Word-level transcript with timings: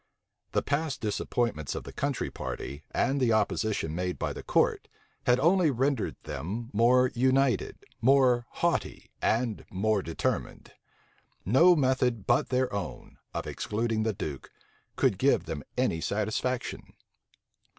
The 0.53 0.63
past 0.63 0.99
disappointments 0.99 1.75
of 1.75 1.83
the 1.83 1.93
country 1.93 2.31
party, 2.31 2.81
and 2.89 3.21
the 3.21 3.33
opposition 3.33 3.93
made 3.93 4.17
by 4.17 4.33
the 4.33 4.41
court, 4.41 4.87
had 5.27 5.39
only 5.39 5.69
rendered 5.69 6.15
them 6.23 6.71
more 6.73 7.09
united, 7.13 7.77
more 8.01 8.47
haughty, 8.49 9.11
and 9.21 9.63
more 9.69 10.01
determined. 10.01 10.73
No 11.45 11.75
method 11.75 12.25
but 12.25 12.49
their 12.49 12.73
own, 12.73 13.19
of 13.31 13.45
excluding 13.45 14.01
the 14.01 14.11
duke, 14.11 14.49
could 14.95 15.19
give 15.19 15.43
them 15.45 15.63
any 15.77 16.01
satisfaction. 16.01 16.93